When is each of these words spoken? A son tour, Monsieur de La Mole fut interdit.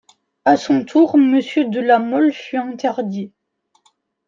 A 0.45 0.57
son 0.57 0.83
tour, 0.83 1.15
Monsieur 1.15 1.65
de 1.65 1.79
La 1.79 1.99
Mole 1.99 2.33
fut 2.33 2.57
interdit. 2.57 3.31